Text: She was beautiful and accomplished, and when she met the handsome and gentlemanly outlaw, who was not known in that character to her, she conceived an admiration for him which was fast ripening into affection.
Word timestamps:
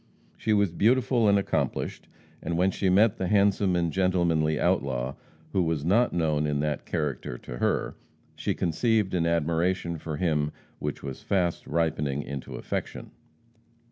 She 0.35 0.51
was 0.51 0.71
beautiful 0.71 1.27
and 1.29 1.37
accomplished, 1.37 2.07
and 2.41 2.57
when 2.57 2.71
she 2.71 2.89
met 2.89 3.17
the 3.17 3.27
handsome 3.27 3.75
and 3.75 3.93
gentlemanly 3.93 4.59
outlaw, 4.59 5.13
who 5.53 5.61
was 5.61 5.85
not 5.85 6.11
known 6.11 6.47
in 6.47 6.59
that 6.61 6.87
character 6.87 7.37
to 7.37 7.57
her, 7.57 7.95
she 8.35 8.55
conceived 8.55 9.13
an 9.13 9.27
admiration 9.27 9.99
for 9.99 10.17
him 10.17 10.53
which 10.79 11.03
was 11.03 11.21
fast 11.21 11.67
ripening 11.67 12.23
into 12.23 12.55
affection. 12.55 13.11